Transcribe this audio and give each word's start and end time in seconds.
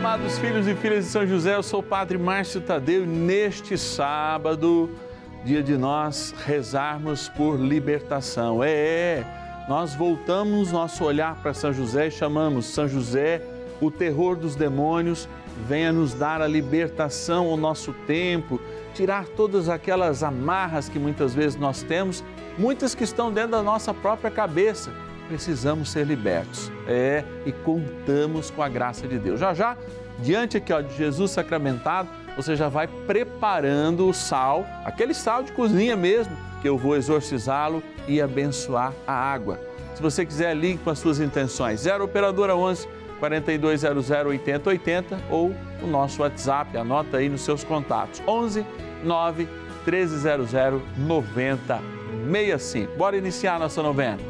amados 0.00 0.38
filhos 0.38 0.66
e 0.66 0.74
filhas 0.74 1.04
de 1.04 1.10
São 1.10 1.26
José, 1.26 1.56
eu 1.56 1.62
sou 1.62 1.80
o 1.80 1.82
Padre 1.82 2.16
Márcio 2.16 2.58
Tadeu 2.58 3.04
e 3.04 3.06
neste 3.06 3.76
sábado, 3.76 4.88
dia 5.44 5.62
de 5.62 5.76
nós 5.76 6.34
rezarmos 6.46 7.28
por 7.28 7.60
libertação. 7.60 8.64
É, 8.64 8.70
é, 8.70 9.66
nós 9.68 9.94
voltamos 9.94 10.72
nosso 10.72 11.04
olhar 11.04 11.34
para 11.42 11.52
São 11.52 11.70
José 11.70 12.06
e 12.06 12.10
chamamos 12.10 12.64
São 12.64 12.88
José, 12.88 13.42
o 13.78 13.90
terror 13.90 14.36
dos 14.36 14.56
demônios, 14.56 15.28
venha 15.68 15.92
nos 15.92 16.14
dar 16.14 16.40
a 16.40 16.46
libertação 16.46 17.48
ao 17.48 17.58
nosso 17.58 17.92
tempo, 18.06 18.58
tirar 18.94 19.26
todas 19.26 19.68
aquelas 19.68 20.22
amarras 20.22 20.88
que 20.88 20.98
muitas 20.98 21.34
vezes 21.34 21.56
nós 21.56 21.82
temos, 21.82 22.24
muitas 22.56 22.94
que 22.94 23.04
estão 23.04 23.30
dentro 23.30 23.50
da 23.50 23.62
nossa 23.62 23.92
própria 23.92 24.30
cabeça 24.30 24.90
precisamos 25.30 25.90
ser 25.90 26.04
libertos. 26.04 26.72
É, 26.88 27.22
e 27.46 27.52
contamos 27.52 28.50
com 28.50 28.62
a 28.62 28.68
graça 28.68 29.06
de 29.06 29.16
Deus. 29.16 29.38
Já 29.38 29.54
já, 29.54 29.76
diante 30.18 30.56
aqui 30.56 30.72
ó, 30.72 30.80
de 30.80 30.96
Jesus 30.96 31.30
sacramentado, 31.30 32.08
você 32.36 32.56
já 32.56 32.68
vai 32.68 32.88
preparando 32.88 34.08
o 34.08 34.12
sal, 34.12 34.66
aquele 34.84 35.14
sal 35.14 35.44
de 35.44 35.52
cozinha 35.52 35.96
mesmo, 35.96 36.36
que 36.60 36.68
eu 36.68 36.76
vou 36.76 36.96
exorcizá-lo 36.96 37.80
e 38.08 38.20
abençoar 38.20 38.92
a 39.06 39.12
água. 39.12 39.60
Se 39.94 40.02
você 40.02 40.26
quiser, 40.26 40.56
ligue 40.56 40.78
com 40.78 40.90
as 40.90 40.98
suas 40.98 41.20
intenções. 41.20 41.78
0 41.80 42.04
Operadora 42.04 42.56
11 42.56 42.88
4200 43.20 44.10
8080 44.10 45.20
ou 45.30 45.54
o 45.82 45.86
nosso 45.86 46.22
WhatsApp, 46.22 46.76
anota 46.76 47.18
aí 47.18 47.28
nos 47.28 47.42
seus 47.42 47.62
contatos. 47.62 48.20
11 48.26 48.66
9 49.04 49.48
1300 49.86 50.50
9065. 50.96 52.96
Bora 52.96 53.16
iniciar 53.16 53.60
nossa 53.60 53.80
novena. 53.82 54.29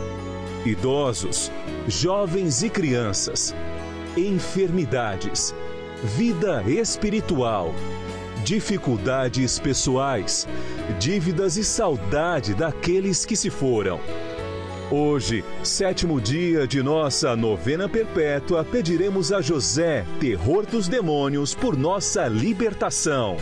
idosos, 0.65 1.51
jovens 1.87 2.61
e 2.63 2.69
crianças, 2.69 3.55
enfermidades, 4.15 5.55
vida 6.03 6.63
espiritual, 6.67 7.73
dificuldades 8.43 9.59
pessoais, 9.59 10.47
dívidas 10.99 11.57
e 11.57 11.63
saudade 11.63 12.53
daqueles 12.53 13.25
que 13.25 13.35
se 13.35 13.49
foram. 13.49 13.99
Hoje, 14.91 15.43
sétimo 15.63 16.19
dia 16.19 16.67
de 16.67 16.83
nossa 16.83 17.33
novena 17.35 17.87
perpétua, 17.87 18.65
pediremos 18.65 19.31
a 19.31 19.39
José, 19.39 20.05
terror 20.19 20.65
dos 20.65 20.89
demônios, 20.89 21.55
por 21.55 21.77
nossa 21.77 22.27
libertação. 22.27 23.37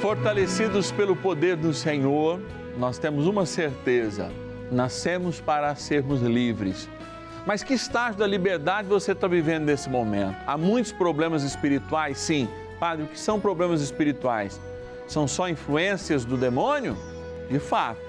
Fortalecidos 0.00 0.92
pelo 0.92 1.16
poder 1.16 1.56
do 1.56 1.74
Senhor, 1.74 2.40
nós 2.78 2.98
temos 2.98 3.26
uma 3.26 3.44
certeza: 3.44 4.30
nascemos 4.70 5.40
para 5.40 5.74
sermos 5.74 6.20
livres. 6.20 6.88
Mas 7.46 7.62
que 7.62 7.72
estágio 7.72 8.18
da 8.18 8.26
liberdade 8.26 8.88
você 8.88 9.12
está 9.12 9.26
vivendo 9.26 9.64
nesse 9.64 9.88
momento? 9.88 10.36
Há 10.46 10.58
muitos 10.58 10.92
problemas 10.92 11.42
espirituais? 11.42 12.18
Sim. 12.18 12.48
Padre, 12.78 13.04
o 13.04 13.08
que 13.08 13.18
são 13.18 13.40
problemas 13.40 13.80
espirituais? 13.80 14.60
São 15.06 15.26
só 15.26 15.48
influências 15.48 16.24
do 16.24 16.36
demônio? 16.36 16.96
De 17.50 17.58
fato, 17.58 18.00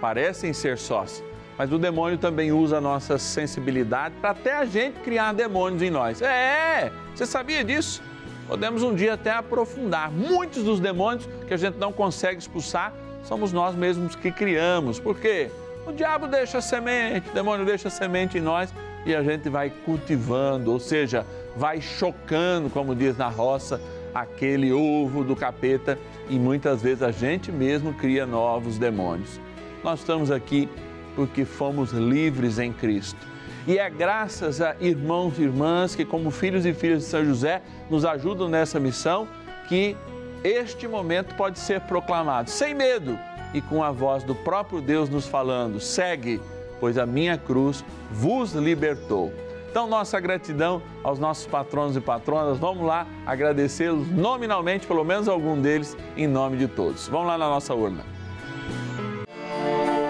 parecem 0.00 0.52
ser 0.52 0.76
sós. 0.76 1.24
Mas 1.56 1.72
o 1.72 1.78
demônio 1.78 2.18
também 2.18 2.52
usa 2.52 2.78
a 2.78 2.80
nossa 2.80 3.18
sensibilidade 3.18 4.14
para 4.20 4.30
até 4.30 4.52
a 4.52 4.64
gente 4.64 5.00
criar 5.00 5.32
demônios 5.32 5.82
em 5.82 5.90
nós. 5.90 6.20
É, 6.20 6.92
você 7.14 7.24
sabia 7.24 7.64
disso? 7.64 8.02
Podemos 8.46 8.82
um 8.82 8.94
dia 8.94 9.14
até 9.14 9.30
aprofundar. 9.30 10.10
Muitos 10.10 10.64
dos 10.64 10.80
demônios 10.80 11.26
que 11.46 11.54
a 11.54 11.56
gente 11.56 11.78
não 11.78 11.92
consegue 11.92 12.38
expulsar 12.38 12.92
somos 13.24 13.52
nós 13.52 13.74
mesmos 13.74 14.14
que 14.14 14.30
criamos. 14.30 14.98
Por 14.98 15.18
quê? 15.18 15.50
O 15.84 15.90
diabo 15.90 16.28
deixa 16.28 16.60
semente, 16.60 17.28
o 17.30 17.34
demônio 17.34 17.66
deixa 17.66 17.90
semente 17.90 18.38
em 18.38 18.40
nós 18.40 18.72
e 19.04 19.12
a 19.14 19.22
gente 19.22 19.48
vai 19.48 19.68
cultivando, 19.84 20.70
ou 20.70 20.78
seja, 20.78 21.26
vai 21.56 21.80
chocando, 21.80 22.70
como 22.70 22.94
diz 22.94 23.16
na 23.16 23.28
roça, 23.28 23.80
aquele 24.14 24.72
ovo 24.72 25.24
do 25.24 25.34
capeta 25.34 25.98
e 26.28 26.38
muitas 26.38 26.82
vezes 26.82 27.02
a 27.02 27.10
gente 27.10 27.50
mesmo 27.50 27.92
cria 27.94 28.24
novos 28.24 28.78
demônios. 28.78 29.40
Nós 29.82 29.98
estamos 29.98 30.30
aqui 30.30 30.68
porque 31.16 31.44
fomos 31.44 31.90
livres 31.90 32.60
em 32.60 32.72
Cristo. 32.72 33.18
E 33.66 33.76
é 33.76 33.90
graças 33.90 34.60
a 34.60 34.76
irmãos 34.80 35.36
e 35.38 35.42
irmãs 35.42 35.96
que, 35.96 36.04
como 36.04 36.30
filhos 36.30 36.64
e 36.64 36.72
filhas 36.72 37.02
de 37.02 37.08
São 37.08 37.24
José, 37.24 37.60
nos 37.90 38.04
ajudam 38.04 38.48
nessa 38.48 38.78
missão 38.78 39.26
que 39.68 39.96
este 40.44 40.86
momento 40.86 41.34
pode 41.34 41.58
ser 41.58 41.80
proclamado 41.82 42.50
sem 42.50 42.72
medo 42.72 43.18
e 43.54 43.60
com 43.60 43.82
a 43.82 43.90
voz 43.90 44.24
do 44.24 44.34
próprio 44.34 44.80
Deus 44.80 45.08
nos 45.08 45.26
falando: 45.26 45.80
segue, 45.80 46.40
pois 46.80 46.98
a 46.98 47.06
minha 47.06 47.36
cruz 47.36 47.84
vos 48.10 48.52
libertou. 48.52 49.32
Então, 49.70 49.86
nossa 49.86 50.20
gratidão 50.20 50.82
aos 51.02 51.18
nossos 51.18 51.46
patronos 51.46 51.96
e 51.96 52.00
patronas. 52.00 52.58
Vamos 52.58 52.84
lá 52.84 53.06
agradecê-los 53.24 54.06
nominalmente, 54.10 54.86
pelo 54.86 55.02
menos 55.02 55.28
algum 55.28 55.58
deles, 55.58 55.96
em 56.14 56.26
nome 56.26 56.58
de 56.58 56.68
todos. 56.68 57.08
Vamos 57.08 57.26
lá 57.28 57.38
na 57.38 57.48
nossa 57.48 57.74
urna. 57.74 58.04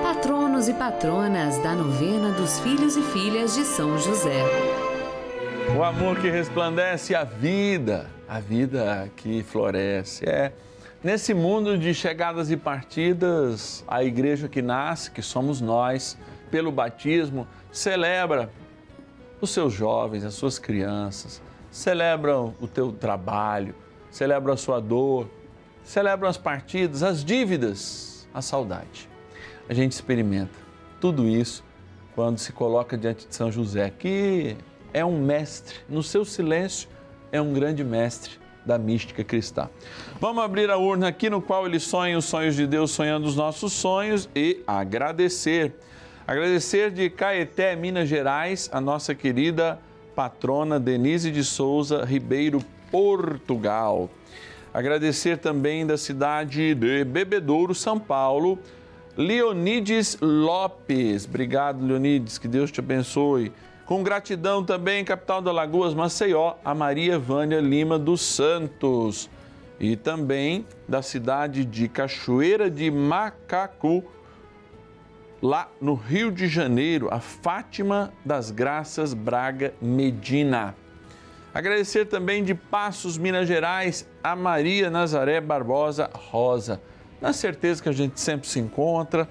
Patronos 0.02 0.68
e 0.68 0.74
patronas 0.74 1.58
da 1.58 1.74
novena 1.74 2.32
dos 2.32 2.58
filhos 2.58 2.96
e 2.96 3.02
filhas 3.02 3.54
de 3.54 3.64
São 3.64 3.96
José. 3.98 4.42
O 5.78 5.84
amor 5.84 6.18
que 6.18 6.28
resplandece 6.28 7.14
a 7.14 7.22
vida 7.22 8.10
a 8.32 8.40
vida 8.40 9.10
que 9.14 9.42
floresce. 9.42 10.26
É 10.26 10.52
nesse 11.02 11.34
mundo 11.34 11.76
de 11.76 11.92
chegadas 11.92 12.50
e 12.50 12.56
partidas, 12.56 13.84
a 13.88 14.04
igreja 14.04 14.48
que 14.48 14.62
nasce, 14.62 15.10
que 15.10 15.22
somos 15.22 15.60
nós, 15.60 16.16
pelo 16.50 16.70
batismo, 16.70 17.46
celebra 17.70 18.50
os 19.40 19.50
seus 19.50 19.72
jovens, 19.72 20.24
as 20.24 20.34
suas 20.34 20.58
crianças, 20.58 21.42
celebram 21.70 22.54
o 22.60 22.68
teu 22.68 22.92
trabalho, 22.92 23.74
celebram 24.10 24.54
a 24.54 24.56
sua 24.56 24.80
dor, 24.80 25.28
celebram 25.82 26.28
as 26.28 26.36
partidas, 26.36 27.02
as 27.02 27.24
dívidas, 27.24 28.28
a 28.32 28.40
saudade. 28.40 29.08
A 29.68 29.74
gente 29.74 29.92
experimenta 29.92 30.54
tudo 31.00 31.26
isso 31.26 31.64
quando 32.14 32.38
se 32.38 32.52
coloca 32.52 32.96
diante 32.96 33.26
de 33.26 33.34
São 33.34 33.50
José, 33.50 33.90
que 33.90 34.56
é 34.92 35.04
um 35.04 35.20
mestre 35.20 35.76
no 35.88 36.02
seu 36.02 36.24
silêncio 36.24 36.88
é 37.32 37.40
um 37.40 37.54
grande 37.54 37.82
mestre 37.82 38.41
da 38.64 38.78
mística 38.78 39.24
cristã. 39.24 39.68
Vamos 40.20 40.42
abrir 40.42 40.70
a 40.70 40.78
urna 40.78 41.08
aqui 41.08 41.28
no 41.28 41.42
qual 41.42 41.66
ele 41.66 41.80
sonha 41.80 42.16
os 42.16 42.24
sonhos 42.24 42.54
de 42.54 42.66
Deus, 42.66 42.90
sonhando 42.90 43.26
os 43.26 43.36
nossos 43.36 43.72
sonhos 43.72 44.28
e 44.34 44.62
agradecer. 44.66 45.74
Agradecer 46.26 46.90
de 46.90 47.10
Caeté, 47.10 47.74
Minas 47.74 48.08
Gerais, 48.08 48.70
a 48.72 48.80
nossa 48.80 49.14
querida 49.14 49.78
patrona 50.14 50.78
Denise 50.78 51.30
de 51.30 51.42
Souza 51.42 52.04
Ribeiro, 52.04 52.62
Portugal. 52.90 54.08
Agradecer 54.72 55.38
também 55.38 55.86
da 55.86 55.98
cidade 55.98 56.74
de 56.74 57.04
Bebedouro, 57.04 57.74
São 57.74 57.98
Paulo, 57.98 58.58
Leonides 59.16 60.16
Lopes. 60.20 61.26
Obrigado, 61.26 61.84
Leonides, 61.84 62.38
que 62.38 62.48
Deus 62.48 62.70
te 62.70 62.80
abençoe. 62.80 63.52
Com 63.92 64.02
gratidão 64.02 64.64
também, 64.64 65.04
capital 65.04 65.42
da 65.42 65.52
Lagoas, 65.52 65.92
Maceió, 65.92 66.54
a 66.64 66.74
Maria 66.74 67.18
Vânia 67.18 67.60
Lima 67.60 67.98
dos 67.98 68.22
Santos. 68.22 69.28
E 69.78 69.96
também 69.96 70.66
da 70.88 71.02
cidade 71.02 71.62
de 71.66 71.88
Cachoeira 71.88 72.70
de 72.70 72.90
Macacu, 72.90 74.02
lá 75.42 75.68
no 75.78 75.92
Rio 75.92 76.32
de 76.32 76.48
Janeiro, 76.48 77.08
a 77.12 77.20
Fátima 77.20 78.10
das 78.24 78.50
Graças 78.50 79.12
Braga 79.12 79.74
Medina. 79.78 80.74
Agradecer 81.52 82.06
também 82.06 82.42
de 82.42 82.54
Passos, 82.54 83.18
Minas 83.18 83.46
Gerais, 83.46 84.08
a 84.24 84.34
Maria 84.34 84.88
Nazaré 84.88 85.38
Barbosa 85.38 86.08
Rosa. 86.14 86.80
Na 87.20 87.34
certeza 87.34 87.82
que 87.82 87.90
a 87.90 87.92
gente 87.92 88.18
sempre 88.18 88.48
se 88.48 88.58
encontra, 88.58 89.28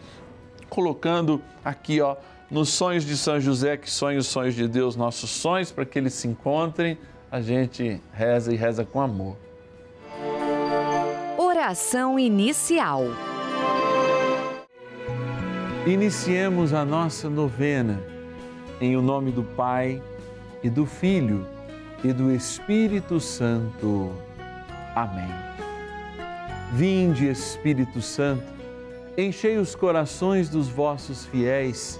colocando 0.69 1.41
aqui, 1.65 1.99
ó, 1.99 2.15
nos 2.51 2.67
sonhos 2.67 3.05
de 3.05 3.15
São 3.15 3.39
José, 3.39 3.77
que 3.77 3.89
sonha 3.89 4.19
os 4.19 4.27
sonhos 4.27 4.53
de 4.53 4.67
Deus, 4.67 4.97
nossos 4.97 5.29
sonhos, 5.29 5.71
para 5.71 5.85
que 5.85 5.97
eles 5.97 6.13
se 6.13 6.27
encontrem, 6.27 6.97
a 7.31 7.39
gente 7.39 8.01
reza 8.11 8.53
e 8.53 8.57
reza 8.57 8.83
com 8.83 8.99
amor. 8.99 9.37
Oração 11.37 12.19
inicial. 12.19 13.05
Iniciemos 15.87 16.73
a 16.73 16.83
nossa 16.83 17.29
novena 17.29 18.03
em 18.81 18.97
o 18.97 19.01
nome 19.01 19.31
do 19.31 19.43
Pai 19.43 20.03
e 20.61 20.69
do 20.69 20.85
Filho 20.85 21.47
e 22.03 22.11
do 22.11 22.33
Espírito 22.33 23.19
Santo. 23.21 24.11
Amém. 24.93 25.29
Vinde, 26.73 27.29
Espírito 27.29 28.01
Santo, 28.01 28.43
enchei 29.17 29.57
os 29.57 29.73
corações 29.73 30.49
dos 30.49 30.67
vossos 30.67 31.25
fiéis 31.25 31.99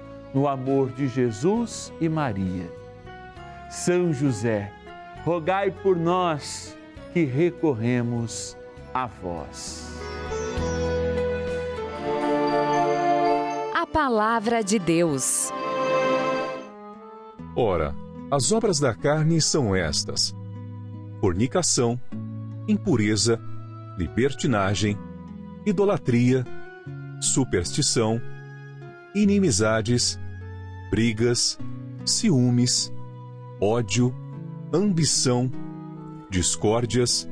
no 0.33 0.47
amor 0.47 0.91
de 0.91 1.07
Jesus 1.07 1.91
e 1.99 2.07
Maria. 2.07 2.71
São 3.69 4.13
José, 4.13 4.71
rogai 5.23 5.71
por 5.71 5.95
nós 5.95 6.77
que 7.13 7.23
recorremos 7.25 8.57
a 8.93 9.07
vós. 9.07 9.87
A 13.75 13.85
Palavra 13.85 14.63
de 14.63 14.79
Deus. 14.79 15.51
Ora, 17.55 17.93
as 18.29 18.51
obras 18.51 18.79
da 18.79 18.93
carne 18.93 19.41
são 19.41 19.75
estas: 19.75 20.33
fornicação, 21.19 21.99
impureza, 22.67 23.39
libertinagem, 23.97 24.97
idolatria, 25.65 26.45
superstição, 27.19 28.21
inimizades, 29.15 30.19
brigas, 30.89 31.57
ciúmes, 32.05 32.93
ódio, 33.59 34.13
ambição, 34.73 35.51
discórdias, 36.29 37.29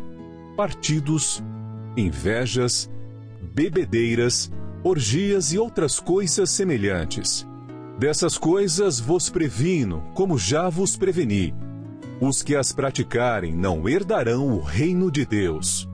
partidos, 0.55 1.43
invejas, 1.95 2.89
bebedeiras, 3.53 4.51
orgias 4.83 5.53
e 5.53 5.59
outras 5.59 5.99
coisas 5.99 6.49
semelhantes 6.49 7.47
Dessas 7.99 8.37
coisas 8.37 8.97
vos 8.97 9.29
previno, 9.29 10.01
como 10.13 10.37
já 10.37 10.69
vos 10.69 10.95
preveni. 10.95 11.53
Os 12.21 12.41
que 12.41 12.55
as 12.55 12.71
praticarem 12.71 13.53
não 13.53 13.89
herdarão 13.89 14.53
o 14.53 14.61
reino 14.61 15.11
de 15.11 15.25
Deus. 15.25 15.85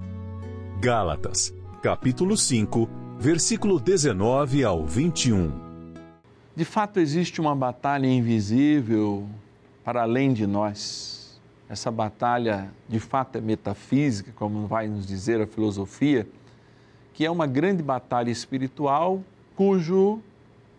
Gálatas, 0.79 1.51
capítulo 1.81 2.37
5, 2.37 2.87
versículo 3.17 3.79
19 3.79 4.63
ao 4.63 4.85
21. 4.85 5.64
De 6.55 6.63
fato, 6.63 7.01
existe 7.01 7.41
uma 7.41 7.53
batalha 7.53 8.07
invisível 8.07 9.27
para 9.83 10.03
além 10.03 10.31
de 10.31 10.47
nós. 10.47 11.37
Essa 11.67 11.91
batalha, 11.91 12.71
de 12.87 12.99
fato, 12.99 13.37
é 13.37 13.41
metafísica, 13.41 14.31
como 14.35 14.65
vai 14.65 14.87
nos 14.87 15.05
dizer 15.05 15.41
a 15.41 15.47
filosofia, 15.47 16.25
que 17.13 17.25
é 17.25 17.31
uma 17.31 17.45
grande 17.45 17.83
batalha 17.83 18.31
espiritual 18.31 19.21
cujo 19.53 20.21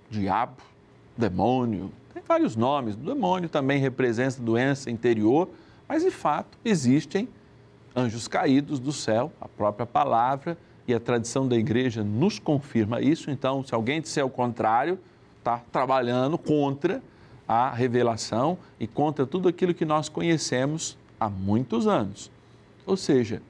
diabo, 0.09 0.63
demônio, 1.17 1.91
tem 2.15 2.23
vários 2.27 2.57
nomes. 2.57 2.95
O 2.95 2.99
demônio 2.99 3.49
também 3.49 3.79
representa 3.79 4.41
doença 4.41 4.91
interior, 4.91 5.47
mas 5.87 6.03
de 6.03 6.11
fato 6.11 6.57
existem 6.65 7.29
anjos 7.95 8.27
caídos 8.27 8.79
do 8.79 8.93
céu, 8.93 9.31
a 9.39 9.47
própria 9.47 9.85
palavra 9.85 10.57
e 10.89 10.95
a 10.95 11.01
tradição 11.01 11.47
da 11.47 11.57
igreja 11.57 12.03
nos 12.03 12.39
confirma 12.39 13.03
isso. 13.03 13.31
Então, 13.31 13.63
se 13.63 13.75
alguém 13.75 14.01
disser 14.01 14.25
o 14.25 14.31
contrário, 14.31 14.99
está 15.47 15.63
trabalhando 15.71 16.37
contra 16.37 17.01
a 17.47 17.71
revelação 17.71 18.59
e 18.81 18.87
contra 18.89 19.25
tudo 19.25 19.49
aquilo 19.49 19.73
que 19.73 19.85
nós 19.85 20.09
conhecemos 20.09 20.99
há 21.21 21.31
muitos 21.31 21.87
anos. 21.87 22.33
Ou 22.85 22.97
seja, 22.97 23.41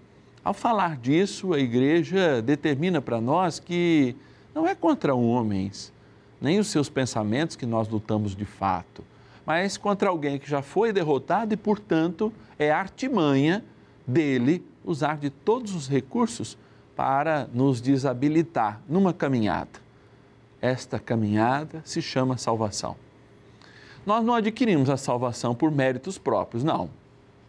ao 0.44 0.52
falar 0.52 0.98
disso, 0.98 1.54
a 1.54 1.58
igreja 1.58 2.42
determina 2.42 3.00
para 3.00 3.18
nós 3.18 3.58
que 3.58 4.14
não 4.54 4.66
é 4.66 4.74
contra 4.74 5.14
homens, 5.14 5.90
nem 6.38 6.58
os 6.58 6.66
seus 6.66 6.90
pensamentos 6.90 7.56
que 7.56 7.64
nós 7.64 7.88
lutamos 7.88 8.36
de 8.36 8.44
fato, 8.44 9.02
mas 9.46 9.78
contra 9.78 10.10
alguém 10.10 10.38
que 10.38 10.50
já 10.50 10.60
foi 10.60 10.92
derrotado 10.92 11.54
e, 11.54 11.56
portanto, 11.56 12.30
é 12.58 12.70
artimanha 12.70 13.64
dele 14.06 14.62
usar 14.84 15.16
de 15.16 15.30
todos 15.30 15.74
os 15.74 15.88
recursos 15.88 16.58
para 16.94 17.48
nos 17.54 17.80
desabilitar 17.80 18.82
numa 18.86 19.14
caminhada. 19.14 19.85
Esta 20.60 20.98
caminhada 20.98 21.82
se 21.84 22.00
chama 22.00 22.36
salvação. 22.36 22.96
Nós 24.04 24.24
não 24.24 24.34
adquirimos 24.34 24.88
a 24.88 24.96
salvação 24.96 25.54
por 25.54 25.70
méritos 25.70 26.16
próprios, 26.16 26.62
não. 26.62 26.88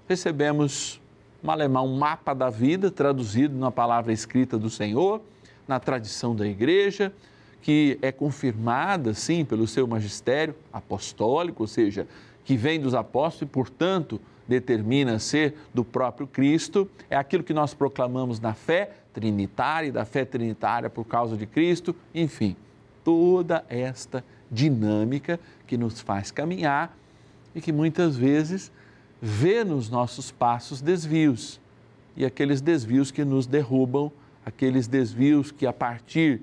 Recebemos 0.08 1.00
alemão, 1.46 1.86
um 1.86 1.98
mapa 1.98 2.34
da 2.34 2.50
vida, 2.50 2.90
traduzido 2.92 3.58
na 3.58 3.72
palavra 3.72 4.12
escrita 4.12 4.58
do 4.58 4.70
Senhor, 4.70 5.22
na 5.68 5.80
tradição 5.80 6.36
da 6.36 6.48
igreja, 6.48 7.14
que 7.62 7.98
é 8.02 8.12
confirmada, 8.12 9.14
sim, 9.14 9.46
pelo 9.46 9.68
seu 9.68 9.86
magistério 9.88 10.56
apostólico, 10.72 11.64
ou 11.64 11.68
seja, 11.68 12.08
que 12.44 12.56
vem 12.56 12.80
dos 12.80 12.94
apóstolos 12.94 13.50
e, 13.50 13.54
portanto, 13.54 14.20
determina 14.48 15.20
ser 15.20 15.56
do 15.74 15.84
próprio 15.84 16.26
Cristo. 16.26 16.90
É 17.10 17.16
aquilo 17.16 17.44
que 17.44 17.54
nós 17.54 17.74
proclamamos 17.74 18.40
na 18.40 18.54
fé 18.54 18.92
trinitária 19.14 19.92
da 19.92 20.06
fé 20.06 20.24
trinitária 20.24 20.90
por 20.90 21.04
causa 21.04 21.36
de 21.36 21.46
Cristo, 21.46 21.96
enfim, 22.14 22.56
toda 23.08 23.64
esta 23.70 24.22
dinâmica 24.52 25.40
que 25.66 25.78
nos 25.78 26.02
faz 26.02 26.30
caminhar 26.30 26.94
e 27.56 27.62
que 27.62 27.72
muitas 27.72 28.18
vezes 28.18 28.70
vê 29.22 29.64
nos 29.64 29.90
nossos 29.90 30.30
passos 30.30 30.82
desvios 30.82 31.58
e 32.18 32.26
aqueles 32.26 32.60
desvios 32.60 33.10
que 33.10 33.24
nos 33.24 33.48
derrubam, 33.48 34.12
aqueles 34.46 34.88
desvios 34.90 35.52
que 35.52 35.66
a 35.66 35.72
partir 35.72 36.42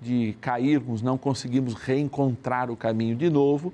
de 0.00 0.34
cairmos 0.40 1.02
não 1.02 1.18
conseguimos 1.18 1.74
reencontrar 1.74 2.70
o 2.70 2.76
caminho 2.76 3.14
de 3.14 3.28
novo 3.28 3.70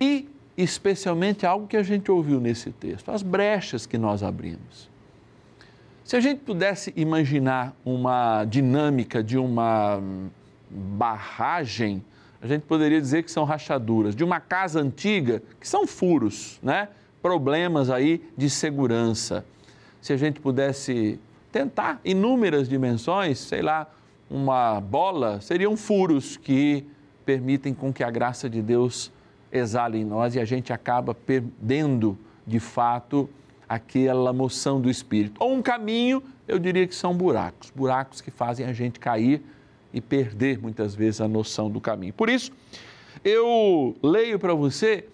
e 0.00 0.26
especialmente 0.56 1.44
algo 1.44 1.66
que 1.66 1.76
a 1.76 1.82
gente 1.82 2.10
ouviu 2.10 2.40
nesse 2.40 2.70
texto, 2.70 3.10
as 3.10 3.22
brechas 3.22 3.84
que 3.84 3.98
nós 3.98 4.22
abrimos. 4.22 4.88
Se 6.06 6.16
a 6.16 6.20
gente 6.20 6.40
pudesse 6.40 6.90
imaginar 6.96 7.76
uma 7.84 8.46
dinâmica 8.46 9.22
de 9.22 9.36
uma 9.36 10.00
barragem, 10.74 12.04
a 12.42 12.46
gente 12.46 12.62
poderia 12.62 13.00
dizer 13.00 13.22
que 13.22 13.30
são 13.30 13.44
rachaduras, 13.44 14.14
de 14.14 14.24
uma 14.24 14.40
casa 14.40 14.80
antiga, 14.80 15.42
que 15.60 15.66
são 15.66 15.86
furos, 15.86 16.58
né? 16.62 16.88
problemas 17.22 17.88
aí 17.88 18.22
de 18.36 18.50
segurança. 18.50 19.46
Se 20.00 20.12
a 20.12 20.16
gente 20.16 20.40
pudesse 20.40 21.18
tentar 21.50 21.98
inúmeras 22.04 22.68
dimensões, 22.68 23.38
sei 23.38 23.62
lá, 23.62 23.90
uma 24.28 24.78
bola, 24.80 25.40
seriam 25.40 25.76
furos 25.76 26.36
que 26.36 26.84
permitem 27.24 27.72
com 27.72 27.92
que 27.92 28.04
a 28.04 28.10
graça 28.10 28.50
de 28.50 28.60
Deus 28.60 29.10
exale 29.50 29.98
em 29.98 30.04
nós 30.04 30.34
e 30.34 30.40
a 30.40 30.44
gente 30.44 30.72
acaba 30.72 31.14
perdendo, 31.14 32.18
de 32.46 32.60
fato, 32.60 33.30
aquela 33.66 34.32
moção 34.32 34.80
do 34.80 34.90
Espírito. 34.90 35.36
Ou 35.40 35.54
um 35.54 35.62
caminho, 35.62 36.22
eu 36.46 36.58
diria 36.58 36.86
que 36.86 36.94
são 36.94 37.14
buracos, 37.16 37.70
buracos 37.70 38.20
que 38.20 38.30
fazem 38.30 38.66
a 38.66 38.72
gente 38.72 39.00
cair 39.00 39.42
e 39.94 40.00
perder 40.00 40.58
muitas 40.60 40.94
vezes 40.94 41.20
a 41.20 41.28
noção 41.28 41.70
do 41.70 41.80
caminho. 41.80 42.12
Por 42.12 42.28
isso, 42.28 42.50
eu 43.24 43.96
leio 44.02 44.38
para 44.38 44.52
você 44.52 45.06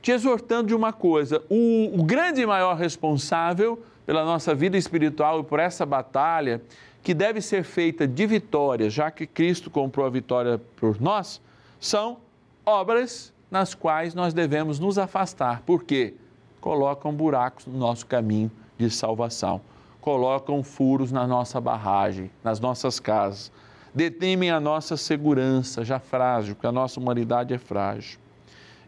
te 0.00 0.12
exortando 0.12 0.68
de 0.68 0.74
uma 0.74 0.92
coisa: 0.92 1.42
o, 1.50 2.00
o 2.00 2.02
grande 2.04 2.40
e 2.40 2.46
maior 2.46 2.76
responsável 2.76 3.82
pela 4.06 4.24
nossa 4.24 4.54
vida 4.54 4.78
espiritual 4.78 5.40
e 5.40 5.42
por 5.42 5.58
essa 5.58 5.84
batalha, 5.84 6.62
que 7.02 7.12
deve 7.12 7.42
ser 7.42 7.64
feita 7.64 8.06
de 8.06 8.26
vitória, 8.26 8.88
já 8.88 9.10
que 9.10 9.26
Cristo 9.26 9.70
comprou 9.70 10.06
a 10.06 10.10
vitória 10.10 10.60
por 10.76 11.00
nós, 11.00 11.40
são 11.80 12.18
obras 12.64 13.32
nas 13.50 13.74
quais 13.74 14.14
nós 14.14 14.32
devemos 14.32 14.78
nos 14.78 14.98
afastar, 14.98 15.62
porque 15.66 16.14
colocam 16.60 17.12
buracos 17.12 17.66
no 17.66 17.78
nosso 17.78 18.06
caminho 18.06 18.50
de 18.78 18.90
salvação, 18.90 19.60
colocam 20.00 20.62
furos 20.62 21.12
na 21.12 21.26
nossa 21.26 21.60
barragem, 21.60 22.30
nas 22.42 22.60
nossas 22.60 23.00
casas, 23.00 23.50
detemem 23.98 24.48
a 24.48 24.60
nossa 24.60 24.96
segurança 24.96 25.84
já 25.84 25.98
frágil, 25.98 26.54
porque 26.54 26.68
a 26.68 26.72
nossa 26.72 27.00
humanidade 27.00 27.52
é 27.52 27.58
frágil. 27.58 28.20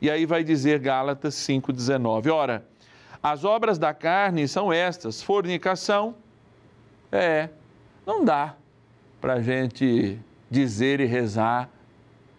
E 0.00 0.08
aí 0.08 0.24
vai 0.24 0.44
dizer 0.44 0.78
Gálatas 0.78 1.34
5,19: 1.34 2.32
Ora, 2.32 2.64
as 3.20 3.44
obras 3.44 3.76
da 3.76 3.92
carne 3.92 4.46
são 4.46 4.72
estas: 4.72 5.20
fornicação. 5.20 6.14
É, 7.10 7.48
não 8.06 8.24
dá 8.24 8.54
para 9.20 9.34
a 9.34 9.42
gente 9.42 10.16
dizer 10.48 11.00
e 11.00 11.06
rezar 11.06 11.68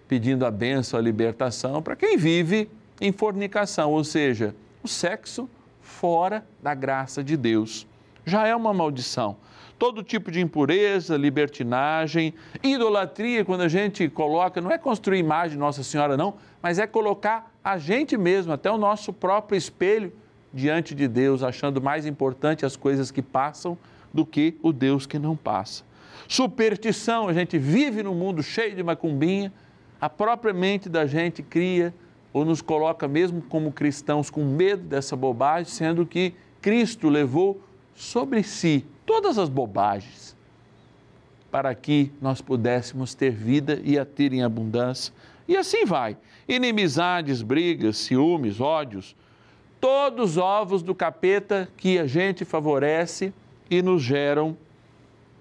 pedindo 0.08 0.46
a 0.46 0.51
benção, 0.51 0.98
a 0.98 1.04
libertação 1.04 1.82
para 1.82 1.98
quem 1.98 2.16
vive 2.16 2.72
em 3.01 3.12
fornicação, 3.12 3.92
ou 3.92 4.04
seja, 4.06 4.56
o 4.82 4.88
sexo 4.88 5.50
fora 5.82 6.46
da 6.63 6.74
graça 6.74 7.22
de 7.22 7.36
Deus. 7.36 7.86
Já 8.25 8.48
é 8.48 8.56
uma 8.56 8.74
maldição. 8.74 9.36
Todo 9.81 10.03
tipo 10.03 10.29
de 10.29 10.39
impureza, 10.39 11.17
libertinagem, 11.17 12.35
idolatria, 12.61 13.43
quando 13.43 13.61
a 13.61 13.67
gente 13.67 14.07
coloca, 14.09 14.61
não 14.61 14.69
é 14.69 14.77
construir 14.77 15.17
imagem 15.17 15.53
de 15.53 15.57
Nossa 15.57 15.81
Senhora, 15.81 16.15
não, 16.15 16.35
mas 16.61 16.77
é 16.77 16.85
colocar 16.85 17.51
a 17.63 17.79
gente 17.79 18.15
mesmo, 18.15 18.53
até 18.53 18.69
o 18.69 18.77
nosso 18.77 19.11
próprio 19.11 19.57
espelho, 19.57 20.13
diante 20.53 20.93
de 20.93 21.07
Deus, 21.07 21.41
achando 21.41 21.81
mais 21.81 22.05
importante 22.05 22.63
as 22.63 22.75
coisas 22.75 23.09
que 23.09 23.23
passam 23.23 23.75
do 24.13 24.23
que 24.23 24.55
o 24.61 24.71
Deus 24.71 25.07
que 25.07 25.17
não 25.17 25.35
passa. 25.35 25.83
Superstição, 26.27 27.27
a 27.27 27.33
gente 27.33 27.57
vive 27.57 28.03
num 28.03 28.13
mundo 28.13 28.43
cheio 28.43 28.75
de 28.75 28.83
macumbinha, 28.83 29.51
a 30.00 30.07
própria 30.07 30.53
mente 30.53 30.89
da 30.89 31.07
gente 31.07 31.41
cria 31.41 31.91
ou 32.31 32.45
nos 32.45 32.61
coloca, 32.61 33.07
mesmo 33.07 33.41
como 33.41 33.71
cristãos, 33.71 34.29
com 34.29 34.45
medo 34.45 34.83
dessa 34.83 35.15
bobagem, 35.15 35.65
sendo 35.73 36.05
que 36.05 36.35
Cristo 36.61 37.09
levou 37.09 37.59
sobre 38.01 38.41
si 38.41 38.84
todas 39.05 39.38
as 39.38 39.48
bobagens 39.48 40.36
para 41.51 41.75
que 41.75 42.12
nós 42.20 42.41
pudéssemos 42.41 43.13
ter 43.13 43.29
vida 43.29 43.79
e 43.84 44.00
a 44.00 44.03
ter 44.03 44.34
em 44.34 44.41
abundância. 44.41 45.13
E 45.48 45.55
assim 45.55 45.86
vai: 45.86 46.17
inimizades, 46.48 47.43
brigas, 47.43 47.98
ciúmes, 47.98 48.60
ódios, 48.60 49.15
todos 49.79 50.36
ovos 50.36 50.81
do 50.81 50.96
capeta 50.96 51.70
que 51.77 52.00
a 52.00 52.08
gente 52.08 52.43
favorece 52.43 53.31
e 53.70 53.84
nos 53.84 54.01
geram 54.01 54.58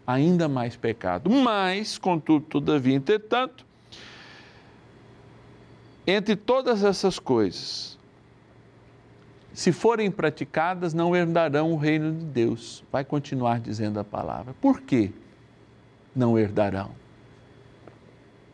ainda 0.07 0.47
mais 0.47 0.77
pecado. 0.77 1.31
Mas, 1.31 1.97
contudo, 1.97 2.45
todavia, 2.45 2.95
entretanto, 2.95 3.65
entre 6.07 6.37
todas 6.37 6.85
essas 6.85 7.19
coisas, 7.19 7.99
se 9.61 9.73
forem 9.73 10.11
praticadas, 10.11 10.95
não 10.95 11.15
herdarão 11.15 11.71
o 11.71 11.77
reino 11.77 12.15
de 12.15 12.25
Deus. 12.25 12.83
Vai 12.91 13.05
continuar 13.05 13.61
dizendo 13.61 14.01
a 14.01 14.05
palavra. 14.05 14.55
Por 14.59 14.81
que 14.81 15.13
não 16.17 16.39
herdarão? 16.39 16.93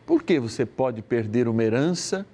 Por 0.04 0.24
que 0.24 0.40
você 0.40 0.66
pode 0.66 1.02
perder 1.02 1.46
uma 1.46 1.62
herança 1.62 2.26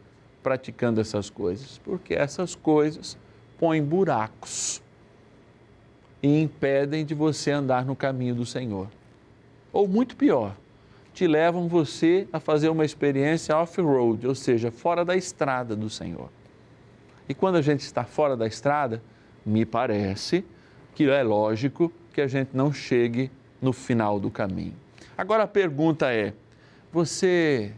praticando 0.42 1.02
essas 1.02 1.28
coisas? 1.28 1.76
Porque 1.84 2.14
essas 2.14 2.54
coisas 2.54 3.18
põem 3.58 3.82
buracos 3.82 4.80
e 6.22 6.40
impedem 6.40 7.04
de 7.04 7.12
você 7.12 7.50
andar 7.50 7.84
no 7.84 7.94
caminho 7.94 8.34
do 8.34 8.46
Senhor. 8.46 8.88
Ou 9.70 9.86
muito 9.86 10.16
pior, 10.16 10.56
te 11.12 11.26
levam 11.26 11.68
você 11.68 12.26
a 12.32 12.40
fazer 12.40 12.70
uma 12.70 12.86
experiência 12.86 13.54
off-road, 13.54 14.26
ou 14.26 14.34
seja, 14.34 14.70
fora 14.70 15.04
da 15.04 15.14
estrada 15.14 15.76
do 15.76 15.90
Senhor. 15.90 16.30
E 17.28 17.34
quando 17.34 17.56
a 17.56 17.62
gente 17.62 17.80
está 17.80 18.04
fora 18.04 18.36
da 18.36 18.46
estrada, 18.46 19.02
me 19.44 19.64
parece 19.64 20.44
que 20.94 21.08
é 21.08 21.22
lógico 21.22 21.92
que 22.12 22.20
a 22.20 22.26
gente 22.26 22.50
não 22.52 22.72
chegue 22.72 23.30
no 23.60 23.72
final 23.72 24.20
do 24.20 24.30
caminho. 24.30 24.74
Agora 25.16 25.44
a 25.44 25.48
pergunta 25.48 26.12
é: 26.12 26.32
você 26.92 27.72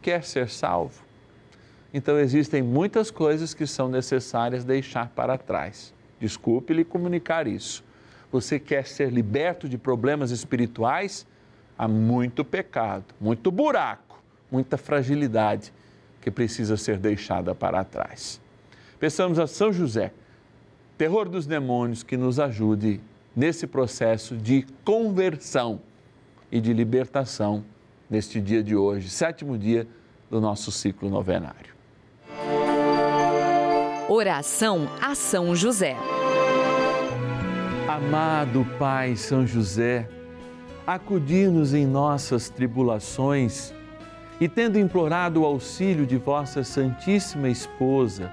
quer 0.00 0.24
ser 0.24 0.48
salvo? 0.48 1.02
Então 1.94 2.18
existem 2.18 2.62
muitas 2.62 3.10
coisas 3.10 3.54
que 3.54 3.66
são 3.66 3.88
necessárias 3.88 4.64
deixar 4.64 5.08
para 5.10 5.38
trás. 5.38 5.92
Desculpe 6.18 6.72
lhe 6.72 6.84
comunicar 6.84 7.46
isso. 7.46 7.84
Você 8.30 8.58
quer 8.58 8.86
ser 8.86 9.12
liberto 9.12 9.68
de 9.68 9.76
problemas 9.76 10.30
espirituais? 10.30 11.26
há 11.82 11.88
muito 11.88 12.44
pecado, 12.44 13.06
muito 13.20 13.50
buraco, 13.50 14.22
muita 14.50 14.76
fragilidade 14.76 15.72
que 16.20 16.30
precisa 16.30 16.76
ser 16.76 16.98
deixada 16.98 17.54
para 17.54 17.82
trás. 17.84 18.40
Peçamos 19.02 19.40
a 19.40 19.48
São 19.48 19.72
José, 19.72 20.12
terror 20.96 21.28
dos 21.28 21.44
demônios, 21.44 22.04
que 22.04 22.16
nos 22.16 22.38
ajude 22.38 23.00
nesse 23.34 23.66
processo 23.66 24.36
de 24.36 24.64
conversão 24.84 25.80
e 26.52 26.60
de 26.60 26.72
libertação 26.72 27.64
neste 28.08 28.40
dia 28.40 28.62
de 28.62 28.76
hoje, 28.76 29.10
sétimo 29.10 29.58
dia 29.58 29.88
do 30.30 30.40
nosso 30.40 30.70
ciclo 30.70 31.10
novenário. 31.10 31.74
Oração 34.08 34.88
a 35.00 35.16
São 35.16 35.52
José. 35.56 35.96
Amado 37.88 38.64
Pai 38.78 39.16
São 39.16 39.44
José, 39.44 40.08
acudir-nos 40.86 41.74
em 41.74 41.86
nossas 41.86 42.48
tribulações 42.48 43.74
e, 44.40 44.48
tendo 44.48 44.78
implorado 44.78 45.42
o 45.42 45.44
auxílio 45.44 46.06
de 46.06 46.18
vossa 46.18 46.62
Santíssima 46.62 47.48
Esposa, 47.48 48.32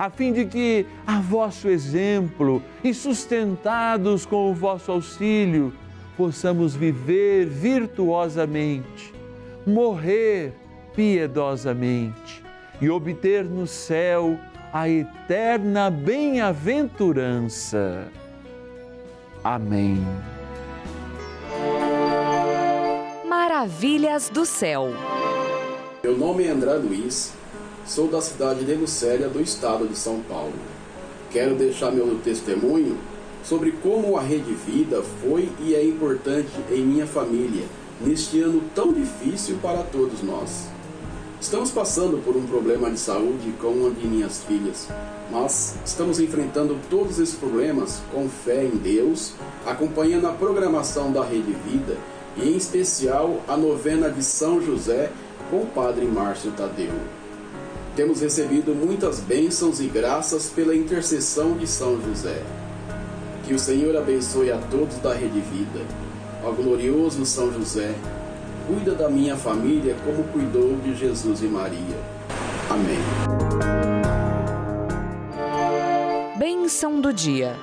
a 0.00 0.08
fim 0.08 0.32
de 0.32 0.46
que, 0.46 0.86
a 1.06 1.20
vosso 1.20 1.68
exemplo 1.68 2.62
e 2.82 2.94
sustentados 2.94 4.24
com 4.24 4.50
o 4.50 4.54
vosso 4.54 4.90
auxílio, 4.90 5.74
possamos 6.16 6.74
viver 6.74 7.44
virtuosamente, 7.44 9.12
morrer 9.66 10.54
piedosamente 10.96 12.42
e 12.80 12.88
obter 12.88 13.44
no 13.44 13.66
céu 13.66 14.40
a 14.72 14.88
eterna 14.88 15.90
bem-aventurança. 15.90 18.08
Amém. 19.44 20.02
Maravilhas 23.28 24.30
do 24.30 24.46
céu. 24.46 24.94
Meu 26.02 26.16
nome 26.16 26.44
é 26.44 26.48
André 26.48 26.72
Luiz, 26.76 27.34
sou 27.86 28.08
da 28.08 28.20
cidade 28.20 28.64
de 28.64 28.74
Lucélia, 28.74 29.28
do 29.28 29.40
estado 29.40 29.86
de 29.86 29.96
São 29.96 30.20
Paulo. 30.20 30.54
Quero 31.30 31.54
deixar 31.54 31.90
meu 31.90 32.18
testemunho 32.24 32.98
sobre 33.44 33.72
como 33.72 34.16
a 34.16 34.20
Rede 34.20 34.52
Vida 34.52 35.02
foi 35.22 35.48
e 35.60 35.74
é 35.74 35.84
importante 35.84 36.50
em 36.70 36.82
minha 36.82 37.06
família 37.06 37.64
neste 38.00 38.40
ano 38.40 38.62
tão 38.74 38.92
difícil 38.92 39.58
para 39.62 39.82
todos 39.82 40.22
nós. 40.22 40.68
Estamos 41.40 41.70
passando 41.70 42.22
por 42.22 42.36
um 42.36 42.46
problema 42.46 42.90
de 42.90 42.98
saúde 42.98 43.52
com 43.60 43.68
uma 43.68 43.90
de 43.90 44.06
minhas 44.06 44.42
filhas, 44.44 44.88
mas 45.30 45.74
estamos 45.86 46.20
enfrentando 46.20 46.78
todos 46.90 47.18
esses 47.18 47.34
problemas 47.34 48.02
com 48.12 48.28
fé 48.28 48.64
em 48.64 48.76
Deus, 48.76 49.32
acompanhando 49.66 50.26
a 50.26 50.32
programação 50.32 51.10
da 51.10 51.24
Rede 51.24 51.56
Vida 51.66 51.96
e, 52.36 52.46
em 52.46 52.56
especial, 52.56 53.40
a 53.48 53.56
novena 53.56 54.10
de 54.10 54.22
São 54.22 54.60
José 54.60 55.10
com 55.50 55.62
o 55.62 55.66
Padre 55.66 56.04
Márcio 56.04 56.52
Tadeu. 56.52 57.19
Temos 57.96 58.20
recebido 58.20 58.74
muitas 58.74 59.20
bênçãos 59.20 59.80
e 59.80 59.86
graças 59.86 60.48
pela 60.48 60.74
intercessão 60.74 61.56
de 61.56 61.66
São 61.66 62.00
José. 62.00 62.42
Que 63.44 63.52
o 63.52 63.58
Senhor 63.58 63.96
abençoe 63.96 64.52
a 64.52 64.58
todos 64.58 64.96
da 64.98 65.12
Rede 65.12 65.40
Vida. 65.40 65.80
Ao 66.42 66.52
glorioso 66.52 67.26
São 67.26 67.52
José, 67.52 67.94
cuida 68.66 68.94
da 68.94 69.10
minha 69.10 69.36
família 69.36 69.96
como 70.04 70.22
cuidou 70.24 70.76
de 70.76 70.94
Jesus 70.94 71.42
e 71.42 71.46
Maria. 71.46 71.98
Amém. 72.70 72.98
Bênção 76.38 77.00
do 77.00 77.12
dia. 77.12 77.56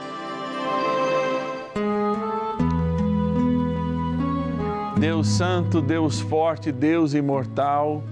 Deus 4.99 5.27
Santo, 5.27 5.81
Deus 5.81 6.19
Forte, 6.19 6.71
Deus 6.71 7.13
Imortal, 7.13 8.03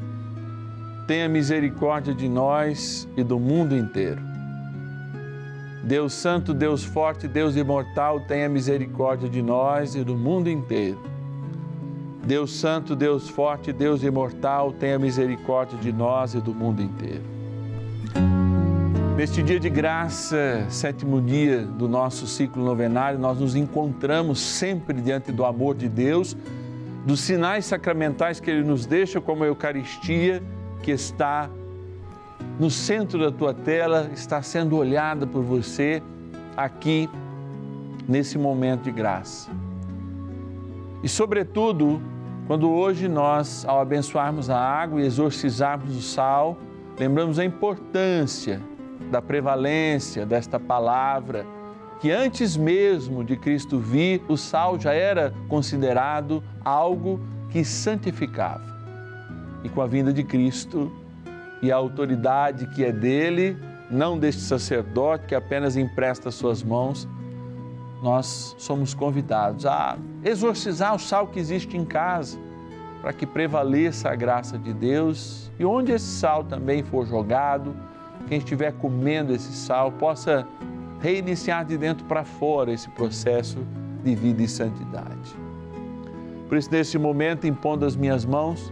tenha 1.08 1.30
misericórdia 1.30 2.13
de 2.13 2.28
nós 2.28 3.08
e 3.15 3.24
do 3.24 3.39
mundo 3.39 3.76
inteiro. 3.76 4.22
Deus 5.84 6.13
Santo, 6.13 6.52
Deus 6.54 6.84
Forte, 6.84 7.28
Deus 7.28 7.56
Imortal, 7.56 8.22
tenha 8.22 8.50
misericórdia 8.50 9.30
de 9.30 9.41
nós 9.41 9.96
e 9.96 10.04
do 10.04 10.15
mundo 10.15 10.50
inteiro. 10.50 11.00
Deus 12.26 12.52
Santo, 12.52 12.96
Deus 12.96 13.30
Forte, 13.30 13.72
Deus 13.72 14.02
Imortal, 14.02 14.72
tenha 14.72 14.98
misericórdia 14.98 15.78
de 15.78 15.94
nós 15.94 16.34
e 16.34 16.41
do 16.41 16.56
mundo 16.56 16.82
inteiro. 16.82 17.22
Neste 19.15 19.44
dia 19.44 19.60
de 19.60 19.70
graça, 19.70 20.65
sétimo 20.70 21.22
dia 21.22 21.62
do 21.62 21.88
nosso 21.88 22.26
ciclo 22.26 22.65
novenário, 22.65 23.20
nós 23.20 23.39
nos 23.39 23.56
encontramos 23.56 24.39
sempre 24.39 25.00
diante 25.00 25.32
do 25.32 25.46
amor 25.46 25.76
de 25.76 25.88
Deus, 25.88 26.36
dos 27.06 27.20
sinais 27.20 27.65
sacramentais 27.65 28.39
que 28.39 28.50
Ele 28.50 28.63
nos 28.63 28.88
deixa, 28.88 29.22
como 29.22 29.44
a 29.44 29.48
Eucaristia, 29.48 30.41
que 30.86 30.91
está 30.91 31.50
no 32.60 32.69
centro 32.69 33.19
da 33.19 33.32
tua 33.32 33.56
tela, 33.56 34.12
está 34.13 34.43
sendo 34.43 34.78
olhada 34.78 35.26
por 35.26 35.41
você 35.41 36.00
aqui, 36.56 37.10
nesse 38.08 38.38
momento 38.38 38.84
de 38.84 38.91
graça. 38.91 39.50
E, 41.02 41.10
sobretudo, 41.10 42.00
quando 42.45 42.69
hoje 42.69 43.08
nós, 43.08 43.65
ao 43.65 43.80
abençoarmos 43.80 44.48
a 44.48 44.60
água 44.60 45.02
e 45.02 45.06
exorcizarmos 45.08 45.98
o 45.98 46.02
sal, 46.04 46.56
lembramos 47.00 47.39
a 47.39 47.43
importância 47.43 48.62
da 49.10 49.24
prevalência 49.24 50.24
desta 50.24 50.60
palavra, 50.60 51.48
que 52.00 52.12
antes 52.12 52.56
mesmo 52.56 53.24
de 53.24 53.36
Cristo 53.36 53.80
vir, 53.80 54.21
o 54.30 54.38
sal 54.38 54.80
já 54.80 54.93
era 54.93 55.34
considerado 55.50 56.43
algo 56.63 57.19
que 57.50 57.65
santificava. 57.65 58.75
E 59.65 59.69
com 59.69 59.82
a 59.82 59.88
vinda 59.88 60.13
de 60.13 60.23
Cristo 60.23 60.91
e 61.60 61.71
a 61.71 61.75
autoridade 61.75 62.67
que 62.67 62.86
é 62.86 62.91
dele, 62.91 63.58
não 63.89 64.15
deste 64.15 64.41
sacerdote 64.41 65.25
que 65.25 65.34
apenas 65.34 65.75
empresta 65.75 66.30
suas 66.30 66.62
mãos, 66.62 67.08
nós 68.04 68.56
somos 68.60 68.93
convidados 68.93 69.65
a 69.65 69.97
exorcizar 70.23 70.93
o 70.93 70.99
sal 70.99 71.25
que 71.25 71.39
existe 71.39 71.75
em 71.75 71.84
casa, 71.84 72.38
para 73.01 73.12
que 73.12 73.25
prevaleça 73.25 74.12
a 74.12 74.15
graça 74.15 74.56
de 74.56 74.71
Deus 74.71 75.51
e 75.58 75.65
onde 75.65 75.91
esse 75.91 76.06
sal 76.06 76.43
também 76.43 76.84
for 76.84 77.04
jogado, 77.08 77.75
quem 78.28 78.38
estiver 78.38 78.71
comendo 78.73 79.34
esse 79.34 79.51
sal 79.51 79.91
possa 79.91 80.47
reiniciar 81.01 81.65
de 81.65 81.75
dentro 81.75 82.06
para 82.06 82.23
fora 82.23 82.71
esse 82.71 82.89
processo 82.89 83.58
de 84.04 84.13
vida 84.13 84.43
e 84.43 84.47
santidade. 84.47 85.36
Por 86.47 86.56
isso, 86.56 86.69
nesse 86.71 86.99
momento, 86.99 87.47
impondo 87.47 87.84
as 87.84 87.95
minhas 87.95 88.23
mãos, 88.25 88.71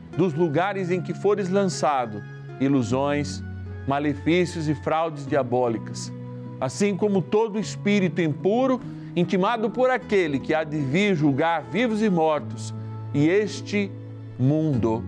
dos 0.17 0.33
lugares 0.33 0.91
em 0.91 1.01
que 1.01 1.13
fores 1.13 1.49
lançado 1.49 2.21
ilusões, 2.59 3.43
malefícios 3.87 4.67
e 4.67 4.75
fraudes 4.75 5.25
diabólicas, 5.25 6.11
assim 6.59 6.95
como 6.95 7.21
todo 7.21 7.59
espírito 7.59 8.21
impuro 8.21 8.79
intimado 9.15 9.69
por 9.69 9.89
aquele 9.89 10.39
que 10.39 10.53
há 10.53 10.63
de 10.63 10.77
vir 10.77 11.15
julgar 11.15 11.63
vivos 11.63 12.01
e 12.01 12.09
mortos, 12.09 12.73
e 13.13 13.27
este 13.27 13.91
mundo 14.39 15.03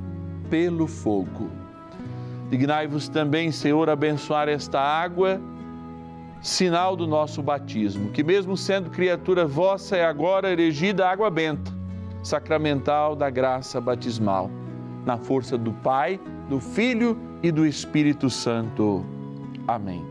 pelo 0.50 0.88
fogo. 0.88 1.50
Dignai-vos 2.50 3.08
também, 3.08 3.52
Senhor, 3.52 3.90
abençoar 3.90 4.50
esta 4.50 4.80
água, 4.80 5.40
sinal 6.42 6.96
do 6.96 7.08
nosso 7.08 7.42
batismo, 7.42 8.12
que 8.12 8.24
mesmo 8.24 8.58
sendo 8.58 8.90
criatura 8.90 9.46
vossa 9.46 9.96
é 9.96 10.06
agora 10.06 10.52
erigida 10.52 11.08
água 11.08 11.30
benta, 11.30 11.72
sacramental 12.22 13.16
da 13.16 13.30
graça 13.30 13.80
batismal, 13.80 14.52
na 15.06 15.18
força 15.18 15.58
do 15.58 15.72
Pai, 15.72 16.20
do 16.50 16.60
Filho 16.60 17.18
e 17.42 17.52
do 17.52 17.66
Espírito 17.66 18.30
Santo. 18.30 19.06
Amém. 19.68 20.04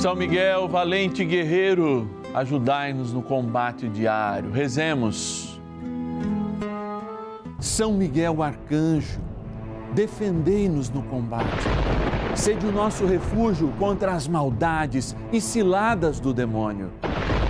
São 0.00 0.14
Miguel, 0.14 0.66
valente 0.66 1.22
guerreiro, 1.26 2.08
ajudai-nos 2.32 3.12
no 3.12 3.22
combate 3.22 3.86
diário. 3.86 4.50
Rezemos. 4.50 5.60
São 7.58 7.92
Miguel, 7.92 8.42
arcanjo, 8.42 9.20
defendei-nos 9.94 10.88
no 10.88 11.02
combate. 11.02 11.44
Sede 12.34 12.64
o 12.64 12.72
nosso 12.72 13.04
refúgio 13.04 13.70
contra 13.78 14.12
as 14.12 14.26
maldades 14.26 15.14
e 15.30 15.38
ciladas 15.38 16.18
do 16.18 16.32
demônio. 16.32 16.90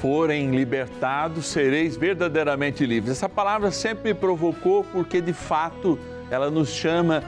forem 0.00 0.50
libertados, 0.50 1.46
sereis 1.46 1.96
verdadeiramente 1.96 2.84
livres. 2.84 3.12
Essa 3.12 3.28
palavra 3.28 3.70
sempre 3.70 4.12
me 4.12 4.18
provocou 4.18 4.84
porque 4.84 5.20
de 5.20 5.32
fato 5.32 5.98
ela 6.30 6.50
nos 6.50 6.70
chama 6.70 7.22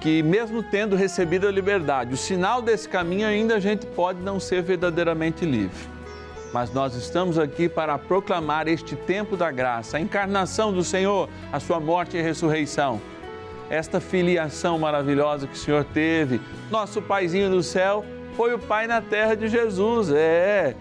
que, 0.00 0.22
mesmo 0.22 0.62
tendo 0.62 0.96
recebido 0.96 1.46
a 1.46 1.50
liberdade, 1.50 2.14
o 2.14 2.16
sinal 2.16 2.62
desse 2.62 2.88
caminho 2.88 3.26
ainda 3.26 3.56
a 3.56 3.60
gente 3.60 3.86
pode 3.86 4.20
não 4.20 4.38
ser 4.38 4.62
verdadeiramente 4.62 5.44
livre. 5.44 5.96
Mas 6.52 6.72
nós 6.72 6.94
estamos 6.94 7.38
aqui 7.38 7.68
para 7.68 7.98
proclamar 7.98 8.68
este 8.68 8.94
tempo 8.94 9.36
da 9.36 9.50
graça, 9.50 9.96
a 9.96 10.00
encarnação 10.00 10.72
do 10.72 10.82
Senhor, 10.82 11.28
a 11.52 11.60
sua 11.60 11.80
morte 11.80 12.16
e 12.16 12.22
ressurreição. 12.22 13.00
Esta 13.68 14.00
filiação 14.00 14.78
maravilhosa 14.78 15.46
que 15.46 15.54
o 15.54 15.58
Senhor 15.58 15.84
teve, 15.84 16.40
nosso 16.70 17.02
paizinho 17.02 17.50
do 17.50 17.62
céu, 17.62 18.04
foi 18.36 18.54
o 18.54 18.58
Pai 18.58 18.86
na 18.86 19.02
terra 19.02 19.34
de 19.34 19.48
Jesus, 19.48 20.10
é. 20.12 20.74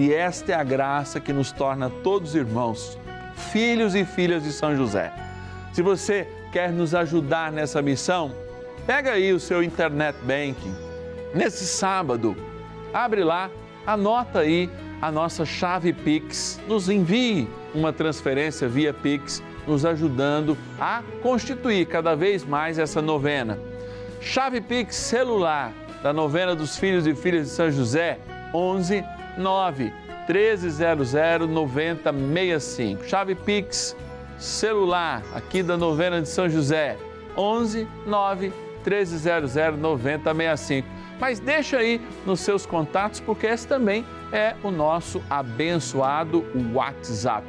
E 0.00 0.12
esta 0.12 0.52
é 0.52 0.54
a 0.54 0.64
graça 0.64 1.20
que 1.20 1.32
nos 1.32 1.52
torna 1.52 1.90
todos 2.02 2.34
irmãos, 2.34 2.98
filhos 3.52 3.94
e 3.94 4.04
filhas 4.04 4.42
de 4.42 4.52
São 4.52 4.74
José. 4.74 5.12
Se 5.72 5.82
você 5.82 6.26
quer 6.50 6.72
nos 6.72 6.94
ajudar 6.94 7.52
nessa 7.52 7.80
missão, 7.82 8.32
Pega 8.86 9.12
aí 9.12 9.32
o 9.32 9.38
seu 9.38 9.62
internet 9.62 10.16
banking. 10.22 10.74
Nesse 11.34 11.64
sábado, 11.66 12.36
abre 12.92 13.22
lá, 13.22 13.50
anota 13.86 14.40
aí 14.40 14.68
a 15.00 15.12
nossa 15.12 15.44
chave 15.44 15.92
Pix, 15.92 16.60
nos 16.66 16.88
envie 16.88 17.48
uma 17.74 17.92
transferência 17.92 18.68
via 18.68 18.92
Pix, 18.92 19.42
nos 19.66 19.84
ajudando 19.84 20.58
a 20.78 21.02
constituir 21.22 21.86
cada 21.86 22.16
vez 22.16 22.44
mais 22.44 22.78
essa 22.78 23.00
novena. 23.00 23.58
Chave 24.20 24.60
Pix 24.60 24.96
celular 24.96 25.72
da 26.02 26.12
novena 26.12 26.56
dos 26.56 26.76
filhos 26.76 27.06
e 27.06 27.14
filhas 27.14 27.46
de 27.46 27.52
São 27.52 27.70
José, 27.70 28.18
11 28.52 29.04
9 29.40 29.92
1300 30.28 31.12
9065. 31.48 33.08
Chave 33.08 33.34
Pix 33.34 33.96
celular 34.38 35.22
aqui 35.34 35.62
da 35.62 35.76
novena 35.76 36.22
de 36.22 36.28
São 36.28 36.48
José, 36.48 36.96
11 37.36 37.88
9 38.06 38.52
1300 38.86 39.54
9065. 39.78 40.88
Mas 41.18 41.38
deixa 41.38 41.78
aí 41.78 42.00
nos 42.24 42.40
seus 42.40 42.64
contatos, 42.64 43.20
porque 43.20 43.46
esse 43.46 43.66
também 43.66 44.06
é 44.32 44.54
o 44.62 44.70
nosso 44.70 45.22
abençoado 45.28 46.44
WhatsApp. 46.72 47.46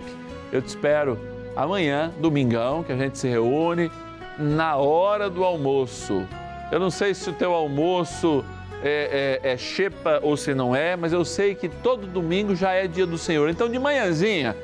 Eu 0.52 0.62
te 0.62 0.68
espero 0.68 1.18
amanhã, 1.56 2.12
domingão, 2.20 2.84
que 2.84 2.92
a 2.92 2.98
gente 2.98 3.18
se 3.18 3.30
reúne 3.30 3.90
na 4.38 4.76
hora 4.76 5.30
do 5.30 5.44
almoço. 5.44 6.28
Eu 6.70 6.80
não 6.80 6.90
sei 6.90 7.14
se 7.14 7.30
o 7.30 7.34
teu 7.34 7.54
almoço 7.54 8.44
é, 8.84 9.40
é, 9.44 9.52
é 9.52 9.58
xepa 9.58 10.20
ou 10.22 10.36
se 10.36 10.54
não 10.54 10.76
é, 10.76 10.96
mas 10.96 11.14
eu 11.14 11.24
sei 11.24 11.56
que 11.56 11.70
todo 11.70 12.08
domingo 12.08 12.56
já 12.56 12.72
é 12.72 12.88
dia 12.88 13.06
do 13.06 13.18
Senhor. 13.18 13.50
Então, 13.50 13.70
de 13.70 13.78
manhãzinha, 13.78 14.56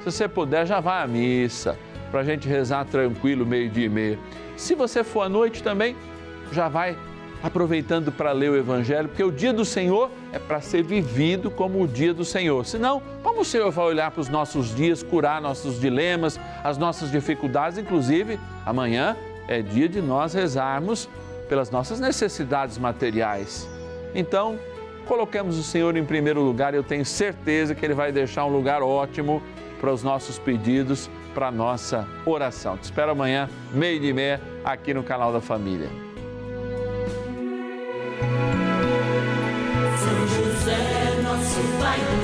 se 0.00 0.04
você 0.04 0.28
puder, 0.28 0.66
já 0.66 0.80
vá 0.80 1.02
à 1.02 1.06
missa, 1.06 1.78
para 2.10 2.20
a 2.20 2.24
gente 2.24 2.48
rezar 2.48 2.84
tranquilo, 2.84 3.44
meio-dia 3.44 3.86
e 3.86 3.88
meia. 3.88 4.18
Se 4.56 4.74
você 4.74 5.02
for 5.02 5.22
à 5.22 5.28
noite 5.28 5.62
também, 5.62 5.96
já 6.52 6.68
vai 6.68 6.96
aproveitando 7.42 8.10
para 8.10 8.32
ler 8.32 8.50
o 8.50 8.56
Evangelho, 8.56 9.08
porque 9.08 9.22
o 9.22 9.30
dia 9.30 9.52
do 9.52 9.64
Senhor 9.64 10.10
é 10.32 10.38
para 10.38 10.60
ser 10.62 10.82
vivido 10.82 11.50
como 11.50 11.82
o 11.82 11.86
dia 11.86 12.14
do 12.14 12.24
Senhor. 12.24 12.64
Senão, 12.64 13.02
como 13.22 13.42
o 13.42 13.44
Senhor 13.44 13.70
vai 13.70 13.84
olhar 13.84 14.10
para 14.10 14.20
os 14.20 14.30
nossos 14.30 14.74
dias, 14.74 15.02
curar 15.02 15.42
nossos 15.42 15.78
dilemas, 15.78 16.40
as 16.62 16.78
nossas 16.78 17.10
dificuldades? 17.10 17.76
Inclusive, 17.76 18.38
amanhã 18.64 19.16
é 19.46 19.60
dia 19.60 19.88
de 19.88 20.00
nós 20.00 20.32
rezarmos 20.32 21.08
pelas 21.48 21.70
nossas 21.70 22.00
necessidades 22.00 22.78
materiais. 22.78 23.68
Então, 24.14 24.58
coloquemos 25.06 25.58
o 25.58 25.62
Senhor 25.62 25.96
em 25.96 26.04
primeiro 26.04 26.40
lugar, 26.40 26.74
eu 26.74 26.82
tenho 26.82 27.04
certeza 27.04 27.74
que 27.74 27.84
Ele 27.84 27.94
vai 27.94 28.12
deixar 28.12 28.44
um 28.44 28.52
lugar 28.52 28.82
ótimo 28.82 29.42
para 29.80 29.92
os 29.92 30.02
nossos 30.02 30.38
pedidos, 30.38 31.10
para 31.34 31.48
a 31.48 31.50
nossa 31.50 32.06
oração. 32.24 32.76
Te 32.76 32.84
espero 32.84 33.12
amanhã, 33.12 33.48
meio 33.72 34.00
de 34.00 34.12
meia, 34.12 34.40
aqui 34.64 34.94
no 34.94 35.02
canal 35.02 35.32
da 35.32 35.40
Família. 35.40 35.88
São 39.98 40.26
José, 40.26 41.22
nosso 41.22 41.60
Pai 41.80 42.23